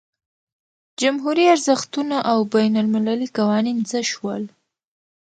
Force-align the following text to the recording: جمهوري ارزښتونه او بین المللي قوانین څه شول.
جمهوري 1.01 1.45
ارزښتونه 1.55 2.17
او 2.31 2.39
بین 2.55 2.73
المللي 2.83 3.27
قوانین 3.37 3.77
څه 3.89 3.99
شول. 4.11 4.43